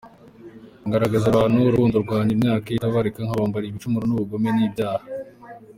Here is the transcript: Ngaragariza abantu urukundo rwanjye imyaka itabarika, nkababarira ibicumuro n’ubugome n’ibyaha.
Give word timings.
Ngaragariza 0.87 1.27
abantu 1.29 1.55
urukundo 1.59 1.95
rwanjye 2.05 2.31
imyaka 2.33 2.65
itabarika, 2.69 3.17
nkababarira 3.25 3.69
ibicumuro 3.69 4.05
n’ubugome 4.07 4.49
n’ibyaha. 4.53 5.05